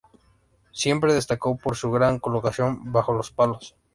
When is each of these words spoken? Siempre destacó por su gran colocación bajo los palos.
Siempre 0.71 1.13
destacó 1.13 1.55
por 1.57 1.75
su 1.77 1.91
gran 1.91 2.17
colocación 2.17 2.91
bajo 2.91 3.13
los 3.13 3.29
palos. 3.29 3.75